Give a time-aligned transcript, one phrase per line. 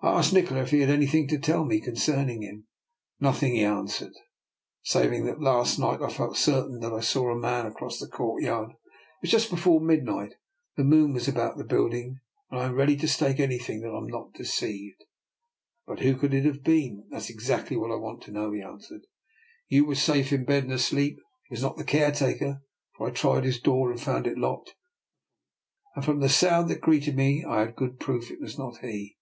[0.00, 2.66] I asked Nikola if he had anything to tell me concerning him."
[3.20, 4.14] Nothing," he answered,"
[4.82, 8.70] save that last night I felt certain that I saw a man cross the courtyard.
[8.70, 8.78] It
[9.20, 10.32] was just before midnight,
[10.78, 12.18] the moon was about the building,
[12.50, 15.04] and I am ready to stake anything that I am not deceived.""
[15.86, 17.04] But who could it have been?
[17.10, 19.02] ""That's exactly what I want to know," he answered.
[19.68, 21.16] You were safe in bed and asleep.
[21.18, 22.62] It was not the caretaker,
[22.96, 24.74] for I tried his door and found it locked,
[25.94, 29.18] and from the sound that greeted me I had good proof it was not he."